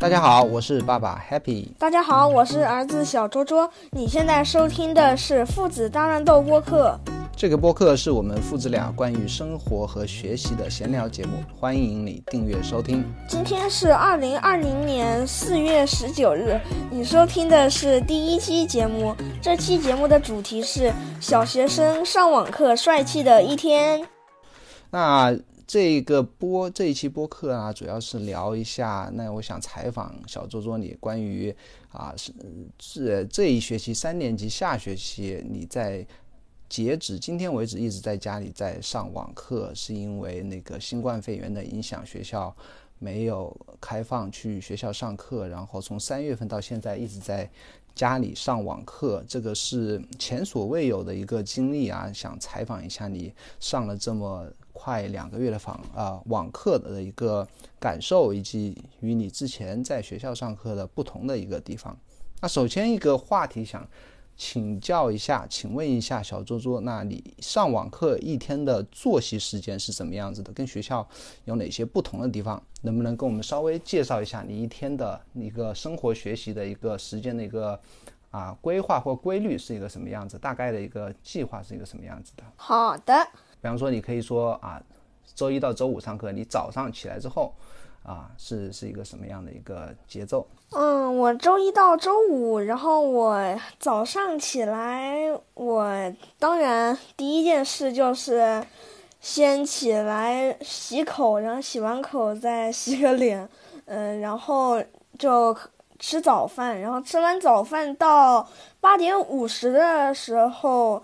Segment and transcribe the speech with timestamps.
[0.00, 1.66] 大家好，我是爸爸 Happy。
[1.76, 3.68] 大家好，我是儿子小卓卓。
[3.90, 6.96] 你现在收听的是父子大乱斗播客。
[7.34, 13.04] 这个播客是我们父子俩关于生活和学习的闲聊节目，欢迎你订阅收听。
[13.26, 16.60] 今天是二零二零年四月十九日，
[16.92, 19.12] 你收听的是第一期节目。
[19.42, 24.06] 这期节目的主题是小学生上网课帅气的一天。
[24.90, 25.36] 那
[25.68, 29.10] 这个播这一期播客啊，主要是聊一下。
[29.12, 31.54] 那我想采访小周周你关于
[31.90, 32.32] 啊是
[32.78, 36.06] 这这一学期三年级下学期你在
[36.70, 42.56] 截止今天为止一直在家里在上网课，是因为那个新冠肺炎的影响，学校
[42.98, 47.46] 没有开放去学校上课，然后从三月份到现在一直在
[47.94, 52.10] 家里上网课，这个是前所未有的一个经历啊！
[52.14, 54.50] 想采访一下你上了这么。
[54.78, 57.46] 快两个月的访啊网课的一个
[57.80, 61.98] 感受，以及与你之前在学校上课的不同的一个地方。
[62.40, 63.84] 那首先一个话题想
[64.36, 70.52] 请教一下，请问一下小周周，那你上网课一天的作息时间是怎么样子的？
[70.52, 71.04] 跟学校
[71.44, 72.62] 有哪些不同的地方？
[72.82, 77.78] 能不能跟我们稍微介绍一下你一天的一个生活学习的一个时间的一个
[78.30, 80.38] 啊规划或规律是一个什么样子？
[80.38, 82.44] 大概的一个计划是一个什么样子的？
[82.54, 83.12] 好的。
[83.60, 84.80] 比方说，你可以说啊，
[85.34, 87.52] 周一到周五上课，你早上起来之后，
[88.04, 90.46] 啊，是是一个什么样的一个节奏？
[90.70, 93.36] 嗯，我周一到周五，然后我
[93.80, 95.18] 早上起来，
[95.54, 98.64] 我当然第一件事就是
[99.20, 103.48] 先起来洗口，然后洗完口再洗个脸，
[103.86, 104.80] 嗯，然后
[105.18, 105.56] 就
[105.98, 108.48] 吃早饭，然后吃完早饭到
[108.80, 111.02] 八点五十的时候。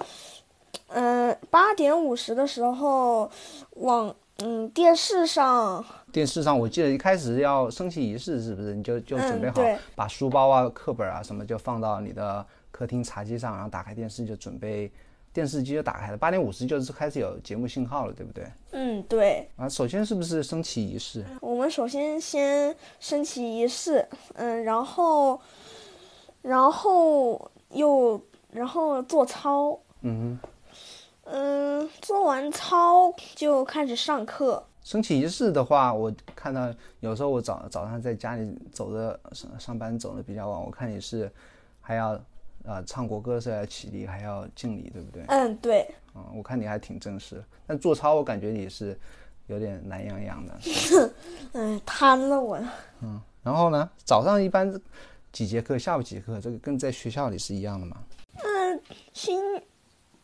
[0.89, 3.31] 嗯，八点五十的时候，
[3.77, 8.75] 往嗯电视上，电视上，我记得一开始要升旗仪式，是不是？
[8.75, 9.63] 你就就准备好，
[9.95, 14.91] 把书包啊、课本啊什么就放到你的客厅茶几上，然后打开电视就准备，
[15.33, 16.17] 电视机就打开了。
[16.17, 18.47] 八点五十就是开始有节目信号了，对不对？
[18.73, 19.49] 嗯，对。
[19.57, 21.25] 啊，首先是不是升旗仪式？
[21.41, 25.41] 我们首先先升旗仪式，嗯，然后，
[26.43, 28.21] 然后又
[28.51, 30.49] 然后做操，嗯哼。
[31.25, 34.63] 嗯，做完操就开始上课。
[34.83, 41.31] 升旗仪式的话，我看到有时候我早早上在家里走的上上班走的比较晚，我看你是
[41.81, 42.21] 还要
[42.65, 45.25] 呃唱国歌是要起立，还要敬礼，对不对？
[45.29, 45.89] 嗯，对。
[46.15, 47.43] 嗯，我看你还挺正式。
[47.67, 48.97] 但做操我感觉你是
[49.47, 50.55] 有点懒洋洋的。
[51.55, 52.59] 哎，瘫了我。
[53.01, 53.89] 嗯，然后呢？
[54.05, 54.71] 早上一般
[55.33, 55.79] 几节课？
[55.79, 56.39] 下午几节课？
[56.41, 57.97] 这个跟在学校里是一样的吗？
[58.45, 58.81] 嗯，
[59.15, 59.41] 新。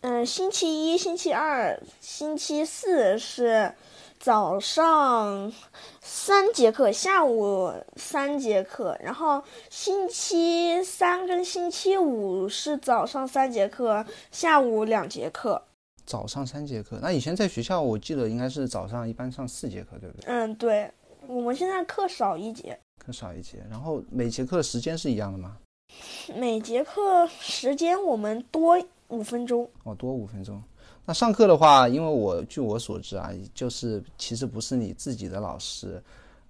[0.03, 3.71] 嗯，星期一、星期二、星期四是
[4.19, 5.53] 早上
[6.00, 8.97] 三节课，下午三节课。
[9.03, 14.03] 然后星期三跟星期五是早上三节课，
[14.33, 15.62] 下午两节课。
[16.06, 20.25] 早上三节课，那以前在学校我记得应该是早上一般上四节课，对不对？
[20.28, 20.91] 嗯，对。
[21.27, 23.59] 我们现在课少一节，课少一节。
[23.69, 25.59] 然后每节课时间是一样的吗？
[26.34, 28.83] 每节课时间我们多。
[29.10, 30.62] 五分钟哦，多五分钟。
[31.04, 36.03] 那上课的话，因为我据我所知啊，就是其实不是你自己的老师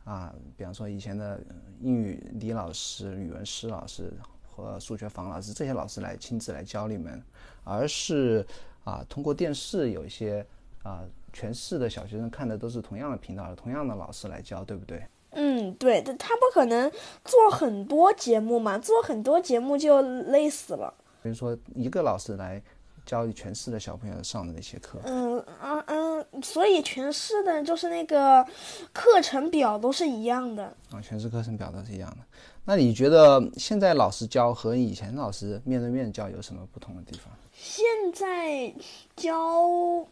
[0.04, 1.40] 啊，比方说以前的
[1.80, 4.12] 英语李老师、语文施老师
[4.42, 7.22] 和数学房老师这些老师来亲自来教你们，
[7.64, 8.46] 而是
[8.84, 10.44] 啊通过电视有一些
[10.82, 15.02] 啊全市的小学生看的都是同样的频道，同样的老师来教，对不对？
[15.30, 16.90] 嗯，对，他不可能
[17.24, 20.92] 做很多节目嘛，做很多节目就累死了。
[21.22, 22.62] 比如说，一个老师来
[23.04, 25.00] 教全市的小朋友上的那些课。
[25.04, 28.46] 嗯嗯嗯，所以全市的就是那个
[28.92, 30.64] 课程表都是一样的。
[30.90, 32.18] 啊，全市课程表都是一样的。
[32.64, 37.32] 那你觉得现在老师教和以前老师面对面教有什么不同的地方？
[37.52, 38.72] 现在
[39.16, 39.34] 教，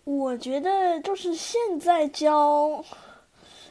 [0.04, 2.84] 我觉得就是现在教，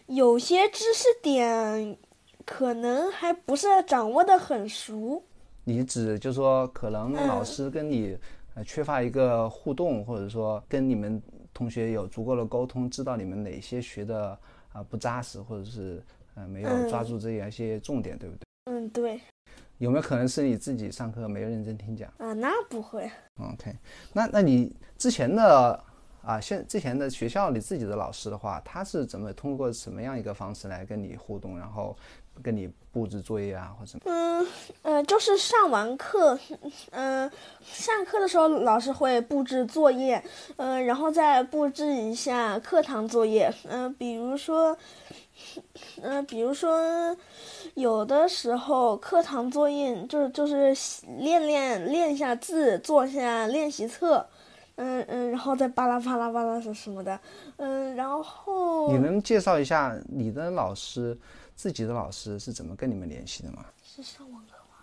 [0.06, 1.98] 有些知识点
[2.46, 5.22] 可能还不是掌握的很熟。
[5.68, 8.18] 你指就是说，可能老师跟你
[8.54, 11.22] 呃缺乏一个互动，或者说跟你们
[11.54, 14.40] 同学有足够的沟通，知道你们哪些学的
[14.72, 16.02] 啊不扎实，或者是
[16.36, 18.44] 呃没有抓住这样一些重点，对不对？
[18.72, 19.20] 嗯，对。
[19.80, 22.10] 有没有可能是你自己上课没有认真听讲？
[22.18, 23.12] 啊，那不会。
[23.38, 23.76] OK，
[24.14, 25.84] 那那你之前的
[26.22, 31.94] 啊，现之前的学校里自己的老师的话，他是怎么通过什么样一个方式来跟你互动，然后？
[32.44, 34.46] 跟你布置作业啊，或者嗯
[34.82, 36.38] 呃，就是上完课，
[36.92, 37.30] 嗯，
[37.64, 40.24] 上课的时候老师会布置作业，
[40.56, 44.76] 嗯，然后再布置一下课堂作业，嗯，比如说，
[46.02, 47.16] 嗯、比如说，
[47.76, 50.76] 有的时候课堂作业就是就是
[51.20, 54.26] 练练练一下字，做一下练习册，
[54.76, 57.20] 嗯嗯，然后再巴拉巴拉巴拉什什么的，
[57.58, 61.18] 嗯，然后你能介绍一下你的老师，
[61.58, 63.66] 自己的老师是怎么跟你们联系的吗？
[63.84, 64.76] 是上网课吗？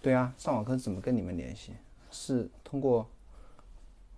[0.00, 1.72] 对啊，上网课是怎么跟你们联系？
[2.10, 3.06] 是通过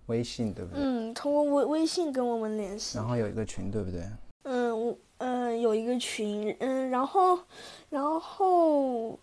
[0.05, 0.81] 微信对不对？
[0.81, 2.97] 嗯，通过微微信跟我们联系。
[2.97, 4.09] 然后有一个群对不对？
[4.43, 7.37] 嗯，我嗯有一个群，嗯，然后
[7.89, 9.19] 然后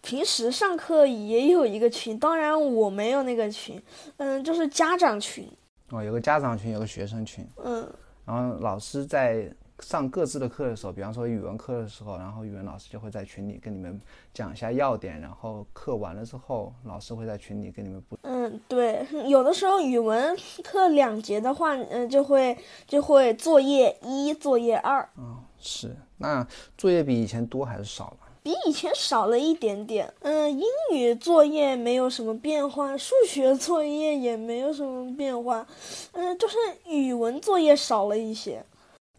[0.00, 3.82] 平时上课也有一个群，当然我没有那个群，
[4.16, 5.46] 嗯，就是家长群，
[5.90, 7.46] 哦，有个家长群，有个学生群。
[7.62, 7.86] 嗯
[8.24, 14.00] 然后老师在上各自的课的时候，比方说语文课的时候，然后语文老师就会在群里跟你们
[14.32, 18.18] 讲一下要点，然后课完了之后，老师会在群里跟你们补。
[18.22, 22.56] 嗯，对，有的时候语文课两节的话，嗯，就会
[22.86, 28.16] 就会作业一、作业二，嗯是，那作业比以前多还是少了？
[28.42, 30.10] 比以前少了一点点。
[30.20, 35.66] 嗯，英语作业没有什么变化，数学作业也没有什么变化。
[36.12, 36.56] 嗯，就是
[36.86, 38.64] 语文作业少了一些。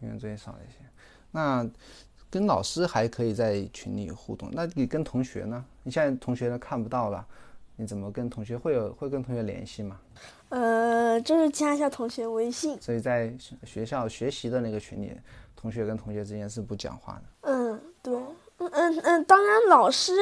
[0.02, 0.78] 语文作业少了一些。
[1.30, 1.68] 那
[2.30, 5.64] 跟老师还可以在群里互动，那你跟同学呢？
[5.82, 7.26] 你现在同学都看不到了，
[7.76, 10.00] 你怎么跟同学会有会跟同学联系吗？
[10.48, 12.80] 呃，就是加一下同学微信。
[12.80, 13.34] 所以在
[13.64, 15.12] 学校学习的那个群里，
[15.56, 17.22] 同学跟同学之间是不讲话的。
[17.50, 18.14] 嗯，对。
[18.58, 20.12] 嗯嗯嗯，当然，老师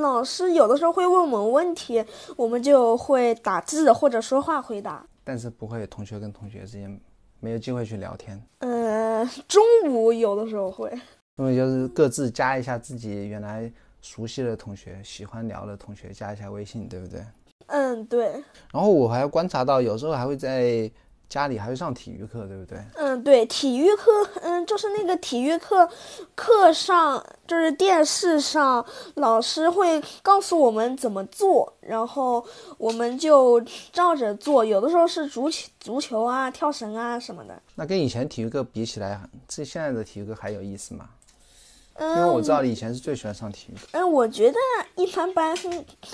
[0.00, 2.04] 老师有的时候会问我们问题，
[2.36, 5.06] 我们就会打字或者说话回答。
[5.24, 7.00] 但是不会同学跟同学之间
[7.40, 10.90] 没有机会去聊天，呃，中午有的时候会。
[11.36, 13.70] 因为就是各自加一下自己原来
[14.02, 17.24] 熟悉的同学、喜欢聊的同学，加一下微信，对不对？
[17.68, 18.32] 嗯，对。
[18.72, 20.90] 然后我还观察到，有时候还会在
[21.28, 22.78] 家里还会上体育课，对不对？
[22.96, 24.10] 嗯，对，体育课，
[24.40, 25.88] 嗯，就是那个体育课，
[26.34, 28.84] 课上就是电视上，
[29.14, 32.44] 老师会告诉我们怎么做，然后
[32.78, 33.60] 我们就
[33.92, 34.64] 照着做。
[34.64, 37.60] 有的时候是足球、足球啊、跳绳啊什么的。
[37.74, 41.10] 那跟以前体育课比起来，这现在的体育课还有意思吗？
[42.00, 44.58] 因为嗯，我知道你以前是最喜欢上体育课，嗯，我觉得
[44.94, 45.56] 一般般。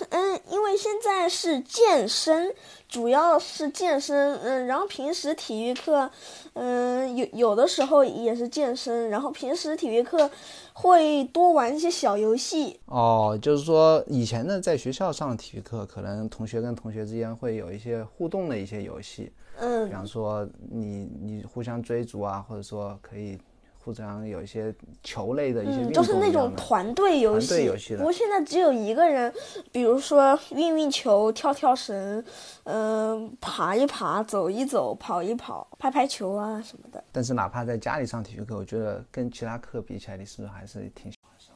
[0.09, 2.55] 嗯，因为现在是健身，
[2.89, 4.35] 主要是健身。
[4.39, 6.11] 嗯，然后平时体育课，
[6.55, 10.31] 嗯，有有的时候也是健身，然后平时体育课
[10.73, 12.81] 会多玩一些小游戏。
[12.87, 23.39] 哦，就是说以前呢，在学校上体育课，可能同学跟同学之间会有一些互动的一些游戏，嗯比方说你你互相追逐啊，或者说可以
[23.85, 27.49] 互相有一些球类的一些运嗯，动就是那种团队游戏。
[27.49, 29.31] 团队游戏的不过现在只有一个人，
[29.71, 32.25] 比如说运运球、跳跳绳，
[32.63, 37.05] 嗯、爬一爬、走一走、跑一跑、拍拍球啊什么的。
[37.13, 41.55] 但是哪怕在家里上体育课，我觉得跟其他课比起来，你是不是还是挺喜欢上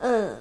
[0.00, 0.31] 嗯。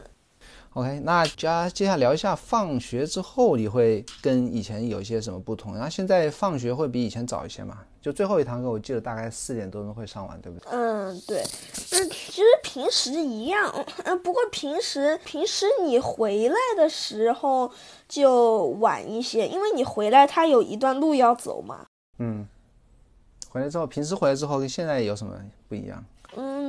[0.82, 5.76] ？OK，那加接下来聊一下放学之后你会跟以前有一些什么不同？
[5.76, 7.80] 然后现在放学会比以前早一些嘛？
[8.02, 10.72] 就最后一堂课，我记得大概四点多钟会上完，对不对？
[10.72, 11.44] 嗯，对，
[11.92, 13.72] 嗯，其实平时一样，
[14.06, 17.72] 嗯，不过平时平时你回来的时候
[18.08, 21.86] 就晚一些，因为你回来它有一段路要走嘛。
[22.18, 22.48] 嗯，
[23.50, 26.04] 回来之后，平时回来之后跟现在有什么不一样？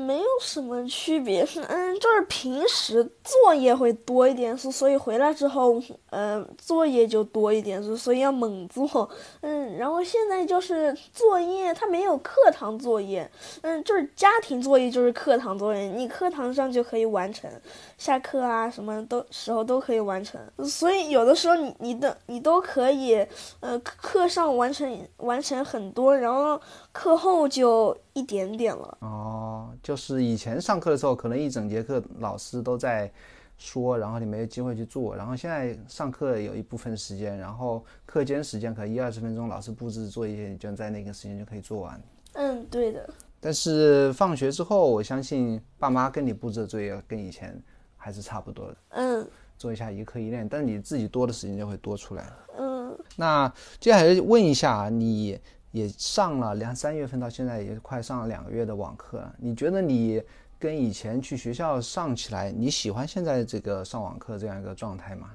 [0.03, 5.81] 没有什么区别，是 嗯，就是平时作业会多一点，是所以回来之后，
[6.11, 9.09] 嗯，作业就多一点，是所以要猛做，
[9.41, 13.31] 嗯，然后现在就是作业，它没有课堂作业，
[13.63, 17.51] 嗯，就是家庭作业就是课堂作业，你课堂上就可以完成，
[17.97, 23.25] 下课啊什么都时候都可以完成，所以有的时候你你的你都可以，
[23.61, 26.61] 呃，课上完成完成很多，然后
[26.93, 28.99] 课后就一点点了。
[29.01, 33.11] 哦，就是以前上课的时候，可能一整节课老师都在
[33.59, 35.17] 说，然后你没有机会去做。
[35.17, 42.01] 然后现在上课有一部分时间，然后课间时间可能一二十分钟，老师布置作业，你就在那个时间就可以做完。
[42.35, 43.09] 嗯，对的。
[43.41, 47.61] 但是放学之后，我相信爸妈跟你布置的作业跟以前
[47.97, 49.27] 还是差不多的，嗯
[49.59, 52.33] 做一下一课一练，但是你自己多的时间就会多出来。
[52.59, 55.39] 嗯那接下来问一下，你
[55.73, 60.23] 也上了两三月份到现在也快上了两个月的网课了，你觉得你
[60.59, 65.31] 跟以前去学校上起来，你喜欢现在这个上网课这样一个状态吗？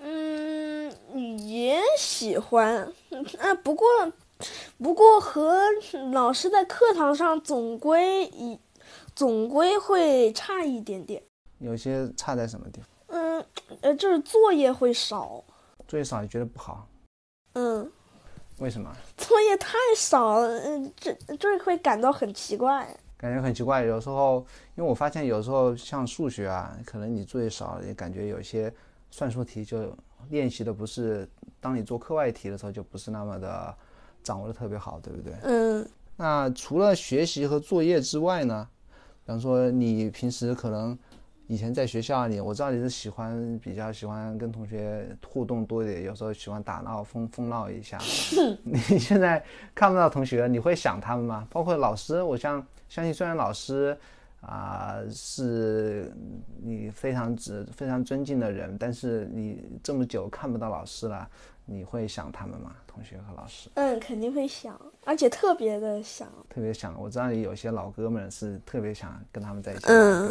[0.00, 2.86] 嗯，也喜欢。
[3.10, 3.86] 嗯，啊不过
[4.76, 5.60] 不过和
[6.12, 8.56] 老师在课堂上总归一
[9.16, 11.20] 总归会差一点点。
[11.58, 12.88] 有些差在什么地方？
[13.08, 13.44] 嗯，
[13.80, 15.42] 呃，就是作业会少。
[15.88, 16.86] 作业少你觉得不好？
[17.54, 17.90] 嗯，
[18.58, 18.92] 为什么？
[19.16, 22.86] 作业太少了，嗯，这这会感到很奇怪。
[23.16, 23.84] 感觉很奇怪。
[23.84, 28.72] 有时候，因为我发现有时候像数学啊，可能你作业少，也感觉有些
[29.10, 29.96] 算术题就
[30.30, 31.28] 练习的不是，
[31.60, 33.74] 当你做课外题的时候就不是那么的
[34.22, 35.34] 掌握的特别好，对不对？
[35.42, 38.68] 嗯，那除了学习和作业之外呢？
[39.24, 40.98] 比方说你平时可能。
[41.48, 47.98] 以前在学校里，我知道你是喜欢比较喜欢跟同学互动多一点，有时候喜欢打闹疯疯闹一下。
[48.62, 49.42] 你现在
[49.74, 51.48] 看不到同学，你会想他们吗？
[51.50, 53.96] 包括老师，我相相信，虽然老师
[54.42, 56.12] 啊是
[56.62, 61.26] 你非常尊非常尊敬的人，但是你这么久看不到老师了，
[61.64, 62.76] 你会想他们吗？
[62.86, 63.70] 同学和老师？
[63.72, 66.28] 嗯，肯定会想，而且特别的想。
[66.50, 69.84] 特别想，我知道你有些老哥们是特别想跟他们在一起。
[69.86, 70.30] 嗯。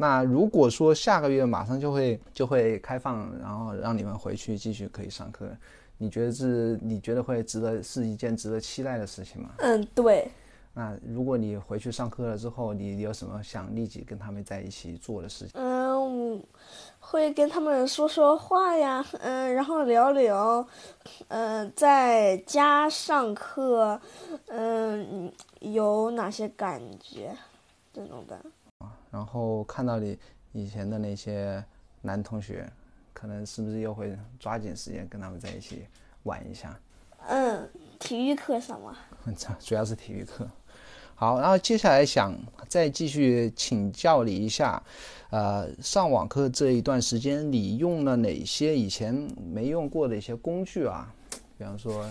[0.00, 5.50] 那如果说下个月马上就会就会开放，然后让你们回去继续可以上课，
[5.98, 9.50] 你觉得是你觉得会值得是一件值得期待的事情吗？
[9.58, 10.30] 嗯，对。
[10.72, 15.60] 那如果你回去上课了之后，你有什么想立即跟他们在一起做的事情？
[15.60, 16.40] 嗯，
[17.00, 20.64] 会跟他们说说话呀，嗯，然后聊聊，
[21.26, 24.00] 嗯，在家上课，
[24.46, 27.36] 嗯，有哪些感觉，
[27.92, 28.38] 这种的。
[29.10, 30.18] 然后看到你
[30.52, 31.64] 以前的那些
[32.02, 32.70] 男同学，
[33.12, 35.86] 可能是不是又会抓紧时间跟他们在一起
[36.24, 36.78] 玩一下？
[37.26, 38.96] 嗯，体育课上嘛。
[39.60, 40.48] 主要是体育课。
[41.14, 42.32] 好，然后接下来想
[42.68, 44.80] 再继续请教你一下，
[45.30, 49.12] 呃，上网课这一段时间你用了哪些以前
[49.52, 51.12] 没用过的一些工具啊？
[51.58, 52.08] 比方说，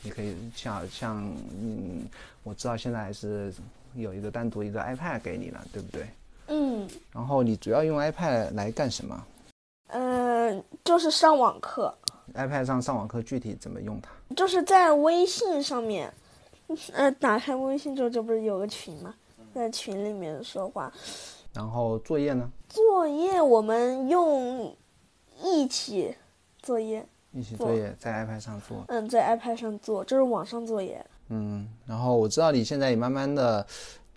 [0.00, 2.08] 你可以像像嗯，
[2.44, 3.52] 我知道现在还是
[3.96, 6.06] 有一个单独一个 iPad 给你了，对不对？
[6.48, 9.26] 嗯，然后你主要用 iPad 来干什么？
[9.88, 11.94] 嗯，就是上网课。
[12.34, 14.10] iPad 上上网课具体怎么用它？
[14.34, 16.12] 就是在微信上面，
[16.92, 19.14] 呃，打开微信之后，这不是有个群吗？
[19.54, 20.92] 在群里面说话。
[21.54, 22.50] 然后作业呢？
[22.68, 24.76] 作业我们用
[25.42, 26.14] 一起
[26.62, 27.06] 作业。
[27.32, 28.84] 一起作业在 iPad 上做。
[28.88, 31.04] 嗯，在 iPad 上做，这是网上作业。
[31.28, 33.66] 嗯，然后我知道你现在也慢慢的。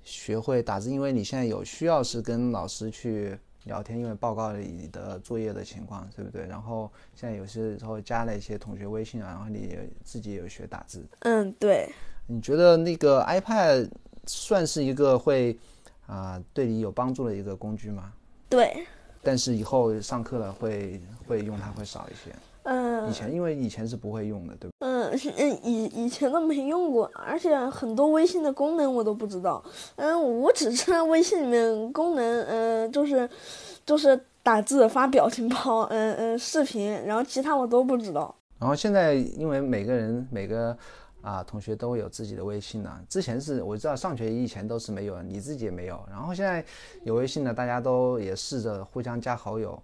[0.10, 6.48] 学会打字，因为你现在有需要是跟老师去聊天，因为报告你的作业的情况，对不对？
[6.48, 11.06] 然后现在有些时候加了一些同学微信啊，然后你自己有学打字。
[11.20, 11.88] 嗯，对。
[12.26, 13.88] 你觉得那个 iPad
[14.26, 15.56] 算是一个会
[16.08, 18.12] 啊对你有帮助的一个工具吗？
[18.50, 18.86] 对。
[19.22, 22.36] 但是以后上课了会会用它会少一些。
[22.64, 24.74] 嗯，以前因为以前是不会用的，对吧？
[24.80, 29.64] 嗯嗯，以以前都没用过，而且很多微信的功能我都不知道。
[29.96, 33.28] 嗯，我只知道微信里面功能，嗯，就是
[33.86, 38.36] 就是打字、发表情包，嗯嗯，视频，然后其他我都不知道。
[38.60, 40.78] 然后现在因为每个人每个
[41.22, 46.00] 啊同学都有自己的微信呢，之前是我知道上学以前都是没有，你自己也没有。
[46.10, 46.64] 然后现在
[47.04, 49.82] 有微信的，大家都也试着互相加好友。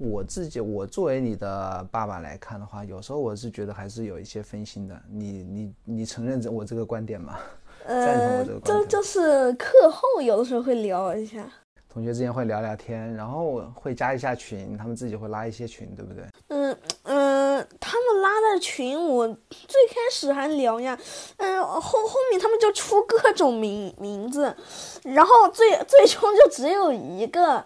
[0.00, 4.98] 我自己，我作为你的爸爸来看的话，有时候我是觉得还是有一些分心的。
[5.10, 7.38] 你你你承认我这个观点吗？
[7.86, 8.78] 赞同我这个观点。
[8.78, 11.46] 就就是课后有的时候会聊一下，
[11.86, 16.24] 同学之间会聊聊天，然后会加一下群，他们自己会拉一些群，对不对？
[16.48, 20.98] 嗯嗯，他们拉的群，我最开始还聊呀，
[21.36, 24.56] 嗯，后后面他们就出各种名名字，
[25.04, 27.62] 然后最最终就只有一个。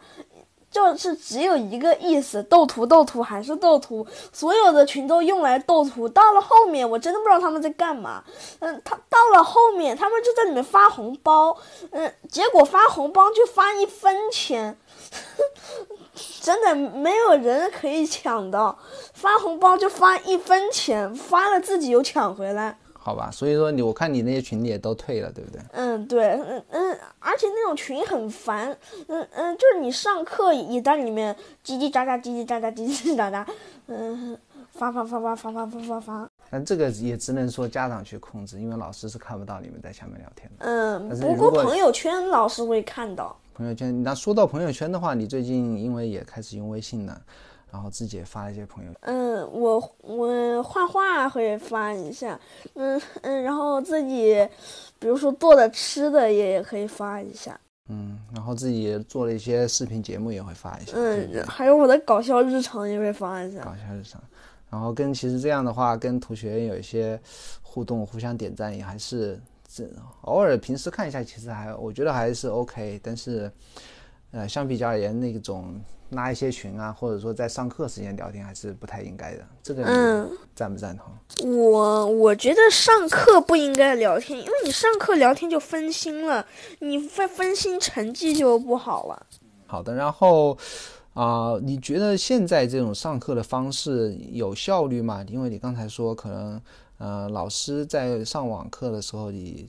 [0.74, 6.08] 就是只有一个意思，斗图斗图还是斗图，所有的群都用来斗图。
[6.08, 8.24] 到了后面，我真的不知道他们在干嘛。
[8.58, 11.56] 嗯，他到了后面，他们就在里面发红包。
[11.92, 14.76] 嗯，结果发红包就发一分钱，
[16.42, 18.76] 真的没有人可以抢到。
[19.12, 22.76] 发红包就发一分钱，发了自己又抢回来。
[23.04, 25.60] 好吧，所以说你我看你那些群里也都退了，对不对？
[25.72, 28.74] 嗯，对，嗯嗯，而且那种群很烦，
[29.08, 33.46] 嗯嗯，就是你上课也在里面叽叽喳喳，叽叽喳喳，叽叽喳喳，
[33.88, 34.34] 嗯，
[34.70, 36.30] 发发发发发发发发发。
[36.48, 40.64] 但这个也只能说家长去控制，因为老师是看不到你们在下面聊天的。
[40.64, 43.36] 嗯，不过朋友圈老师会看到。
[43.52, 47.20] 朋友圈，那说到朋友圈的话，你最近因为也开始用微信了。
[47.74, 52.38] 然后自己也发一些朋友，嗯，我我画画会发一下，
[52.74, 54.48] 嗯嗯，然后自己，
[55.00, 64.22] 比如说做的吃的也可以发一下，嗯，然后自己做了一些视频节目也会发一下，嗯，还有我的搞笑日常也会发一下，搞笑日常，
[64.70, 67.20] 然后跟其实这样的话跟同学有一些
[67.60, 69.84] 互动，互相点赞也还是这
[70.20, 73.50] 偶尔平时看一下，其实还我觉得还是 OK，但是。
[74.36, 75.80] 呃，相比较而言，那种
[76.14, 79.46] 拉一些群啊，或者说在上课时间聊天，还是不太应该的。
[79.62, 81.50] 这个嗯你赞不赞同？
[81.50, 86.46] 我我觉得上课不应该聊天，因为你上课聊天就分心了，
[86.80, 89.26] 你分分心成绩就不好了。
[89.66, 90.56] 好的，然后
[91.14, 95.24] 啊、你觉得现在这种上课的方式有效率吗？
[95.28, 96.60] 因为你刚才说可能
[96.98, 99.66] 呃，老师在上网课的时候，你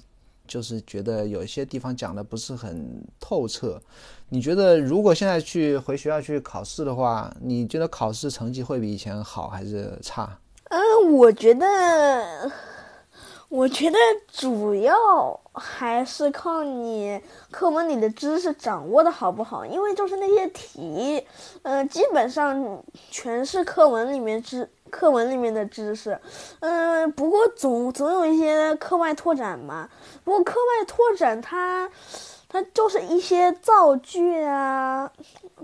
[0.48, 3.82] 就是觉得有一些地方讲的不是很透彻。
[4.30, 10.38] 你觉得如果现在去回学校去考试的话，你觉得考试成绩会比以前好还是差？
[10.70, 12.52] 嗯，我觉得，
[13.50, 13.98] 我觉得
[14.28, 14.96] 主要
[15.54, 17.22] 还是靠你
[17.52, 21.24] 课文里的知识掌握的好不好，因为就是那些题，
[21.62, 26.20] 呃，基本上全是课文里面知课文里面的知识，
[26.60, 29.90] 嗯、不过总总有一些课外拓展嘛。
[30.24, 31.90] 不过课外拓展它
[32.48, 35.12] 它就是一些造句啊，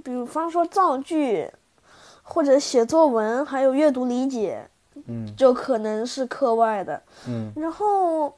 [0.03, 1.49] 比方说造句，
[2.21, 4.67] 或者写作文，还有阅读理解。
[5.07, 7.01] 嗯就可能是课外的。
[7.25, 8.31] 嗯然后，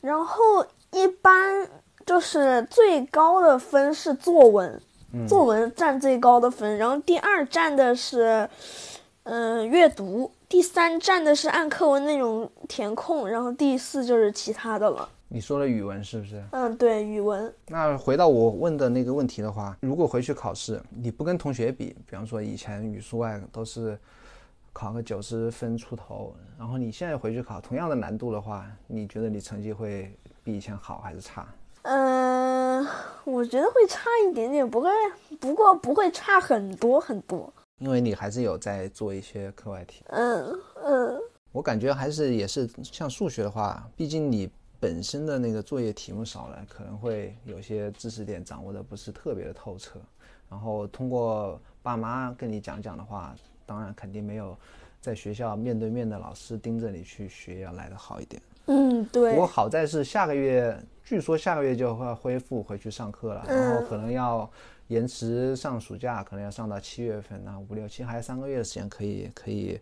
[0.00, 1.68] 然后一般
[2.06, 4.80] 就是最高的分是作文，
[5.12, 8.48] 嗯作文占最高的分，然后第二占的是，
[9.24, 15.08] 嗯、阅读，第三站的是按课文内容填空，然后第四就是其他的了。
[15.28, 16.44] 你说的语文是不是？
[16.52, 23.98] 嗯，对，语文，那回到我问的那个问题的话，如果回去考试，你不跟同学比，比方说以前语数外都是
[24.74, 30.14] 考个九十分出头，然后你现在回去考同样的难度的话，你觉得你成绩会
[30.44, 31.48] 比以前好还是差？
[31.82, 32.86] 嗯、
[33.24, 34.90] 我觉得会差一点点，不过
[35.40, 37.50] 不过不会差很多很多。
[37.78, 41.20] 因为你还是有在做一些课外题，嗯嗯
[41.52, 44.50] 我感觉还是也是像数学的话，毕竟你
[44.80, 49.98] 本身的那个作业题目少了，可能会有些知识点掌握的不是特别的透彻，
[50.48, 53.34] 然后通过爸妈跟你讲讲的话，
[53.66, 54.56] 当然肯定没有
[55.00, 58.42] 在学校面对面的老师盯着你去学要来的好一点。
[58.66, 59.46] 嗯，对不过。
[59.46, 64.50] 好在是下个月，据说下个月就会恢复回去上课了，然后可能要
[64.88, 69.80] 延迟上暑假，可能要上到七月份，啊五六七还有三个月的时间，可以可以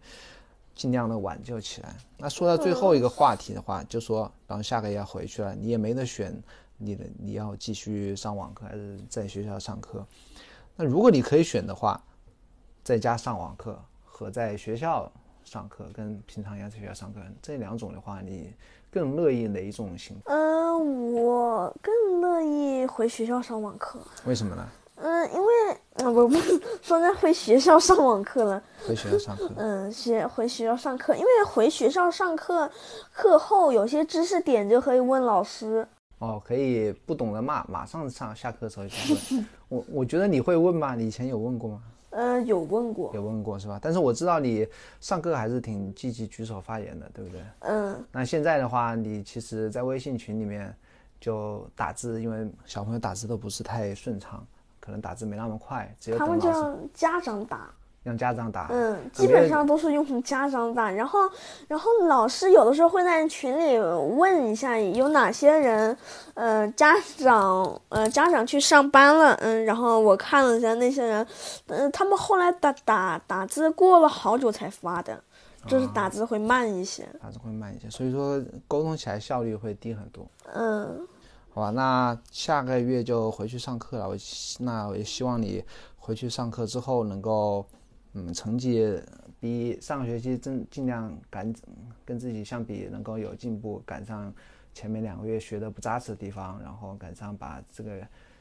[0.74, 1.94] 尽量的挽救起来。
[2.18, 6.40] 那说到最后一个话题的话，就说，然后下个月要回去了，你也没得选，
[6.78, 10.06] 你的你要继续上网课还是在学校上课？
[10.76, 12.00] 那如果你可以选的话，
[12.84, 15.10] 在家上网课和在学校
[15.44, 18.54] 上课，跟平常一样在学校上课这两种的话，你
[18.90, 20.16] 更乐意哪一种形？
[20.26, 24.00] 嗯，我更乐意回学校上网课。
[24.24, 24.66] 为什么呢？
[25.02, 26.36] 嗯，因为啊不不，
[26.80, 28.62] 说在回学校上网课了。
[28.86, 32.70] 回学校上课，嗯，学回学校上课，因为回学校上课，
[33.12, 35.86] 课后有些知识点就可以问老师。
[36.18, 38.94] 哦，可以不懂的骂马上上下课的时候就
[39.32, 39.46] 问。
[39.68, 40.94] 我我觉得你会问吗？
[40.94, 41.82] 你以前有问过吗？
[42.10, 43.10] 嗯，有问过。
[43.12, 43.80] 有问过是吧？
[43.82, 44.64] 但是我知道你
[45.00, 47.40] 上课还是挺积极举手发言的，对不对？
[47.60, 50.72] 嗯那现在的话，你其实，在微信群里面
[51.20, 54.46] 就打字，因为小朋友打字都不是太顺畅，
[54.84, 57.70] 可能打字没那么快，只有他们就让家长打。
[58.04, 58.66] 让家长打。
[58.68, 61.20] 嗯，基本上都是用家长打，然后，
[61.68, 65.96] 然后老师有的时候会在群里问一下有哪些人，
[66.34, 71.24] 呃，家长，呃，家长去上班了，嗯，然后我看了一下那些人，
[71.68, 75.22] 嗯、他们后来打打打字过了好久才发的，
[75.68, 80.26] 就是打字会慢一些，打字会慢一些，所以说沟通起来效率会低很多。
[80.52, 81.06] 嗯
[81.54, 84.08] 好吧，那下个月就回去上课了。
[84.08, 84.16] 我
[84.58, 85.62] 那我也希望你
[85.98, 87.66] 回去上课之后能够，
[88.14, 88.98] 嗯，成绩
[89.38, 91.52] 比上个学期尽尽量赶
[92.06, 94.32] 跟自己相比能够有进步，赶上
[94.72, 98.00] 前面两个月学的不扎实的地方，然后赶上把这个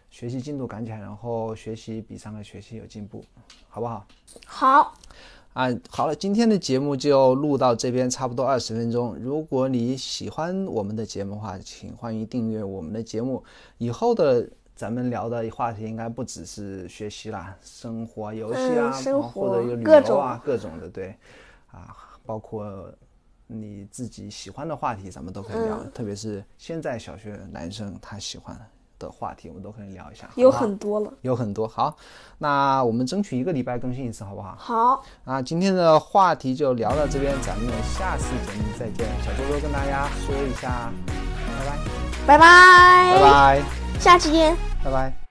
[0.09, 3.25] 学习进度赶起来，然后学习比上个学期有进步，
[3.67, 4.07] 好不好？
[4.45, 4.93] 好，
[5.53, 9.15] 啊，好了，今天的节目就录到这边，差不多二十分钟。
[9.17, 13.43] 如果你喜欢我们的节目的话，请欢迎订阅我们的节目。
[13.77, 21.17] 以后的咱们聊的话题应该不只是学习啦，生活、游戏啊，嗯生活或者有旅各游啊，各种的，对，
[21.71, 22.89] 啊，包括
[23.45, 25.79] 你自己喜欢的话题，咱们都可以聊。
[25.83, 28.57] 嗯特别是现在小学男生他喜欢
[29.05, 30.29] 的话题，我们都可以聊一下。
[30.35, 31.67] 有很多了，有很多。
[31.67, 31.95] 好，
[32.37, 34.55] 那我们争取一个礼拜更新一次，好不好？
[34.57, 39.07] 好，那今天的话题就聊到这边，咱们下次节目再见。
[39.23, 40.91] 小周周跟大家说一下，
[42.25, 43.61] 拜拜，拜拜，拜拜，
[43.99, 44.55] 下期见。
[44.83, 45.30] 拜拜。